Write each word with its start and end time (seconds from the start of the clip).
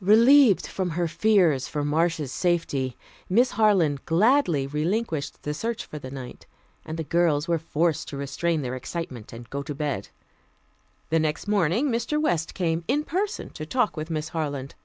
Relieved 0.00 0.68
from 0.68 0.90
her 0.90 1.08
fears 1.08 1.66
for 1.66 1.84
Marcia's 1.84 2.30
safety, 2.30 2.96
Miss 3.28 3.50
Harland 3.50 4.04
gladly 4.04 4.68
relinquished 4.68 5.42
the 5.42 5.52
search 5.52 5.84
for 5.84 5.98
the 5.98 6.12
night, 6.12 6.46
and 6.84 6.96
the 6.96 7.02
girls 7.02 7.48
were 7.48 7.58
forced 7.58 8.06
to 8.10 8.16
restrain 8.16 8.62
their 8.62 8.76
excitement 8.76 9.32
and 9.32 9.50
go 9.50 9.64
to 9.64 9.74
bed. 9.74 10.10
The 11.10 11.18
next 11.18 11.48
morning 11.48 11.88
Mr. 11.88 12.22
West 12.22 12.54
came 12.54 12.84
in 12.86 13.02
person 13.02 13.50
to 13.50 13.66
talk 13.66 13.96
with 13.96 14.10
Miss 14.10 14.28
Harland. 14.28 14.76